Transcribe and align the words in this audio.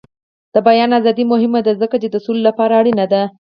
د 0.53 0.55
بیان 0.67 0.91
ازادي 0.99 1.23
مهمه 1.33 1.59
ده 1.65 1.73
ځکه 1.81 1.95
چې 2.01 2.07
د 2.11 2.15
سولې 2.25 2.41
لپاره 2.47 2.73
اړینه 2.81 3.05
ده. 3.13 3.21